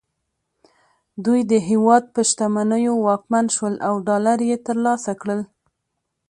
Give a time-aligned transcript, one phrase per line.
[1.25, 5.41] دوی د هېواد په شتمنیو واکمن شول او ډالر یې ترلاسه کړل